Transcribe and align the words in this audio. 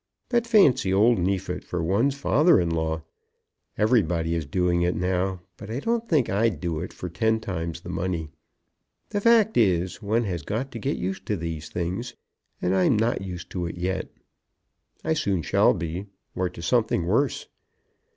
But 0.29 0.47
fancy 0.47 0.91
old 0.91 1.19
Neefit 1.19 1.63
for 1.63 1.83
one's 1.83 2.15
father 2.15 2.59
in 2.59 2.71
law! 2.71 3.03
Everybody 3.77 4.33
is 4.33 4.47
doing 4.47 4.81
it 4.81 4.95
now; 4.95 5.41
but 5.57 5.69
I 5.69 5.79
don't 5.79 6.09
think 6.09 6.27
I'd 6.27 6.59
do 6.59 6.79
it 6.79 6.91
for 6.91 7.07
ten 7.07 7.39
times 7.39 7.81
the 7.81 7.89
money. 7.89 8.31
The 9.09 9.21
fact 9.21 9.57
is, 9.57 10.01
one 10.01 10.23
has 10.23 10.41
got 10.41 10.71
to 10.71 10.79
get 10.79 10.97
used 10.97 11.27
to 11.27 11.37
these 11.37 11.69
things, 11.69 12.15
and 12.59 12.73
I 12.73 12.85
am 12.85 12.97
not 12.97 13.21
used 13.21 13.51
to 13.51 13.67
it 13.67 13.77
yet. 13.77 14.07
I 15.03 15.13
soon 15.13 15.43
shall 15.43 15.75
be, 15.75 16.07
or 16.35 16.49
to 16.49 16.63
something 16.63 17.05
worse." 17.05 17.45